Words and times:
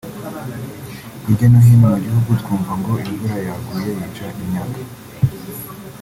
Hirya 1.23 1.47
no 1.49 1.59
hino 1.65 1.85
mu 1.93 1.97
gihugu 2.05 2.29
twumva 2.41 2.73
ngo 2.79 2.93
imvura 3.09 3.37
yaguye 3.47 3.89
yica 3.99 4.27
imyaka 4.43 4.79